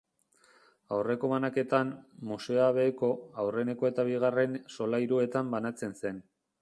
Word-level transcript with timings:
Aurreko 0.95 1.29
banaketan, 1.33 1.91
museoa 2.31 2.71
beheko, 2.77 3.09
aurreneko 3.43 3.91
eta 3.91 4.07
bigarren 4.09 4.57
solairuetan 4.79 5.53
banatzen 5.57 5.95
zen. 6.01 6.25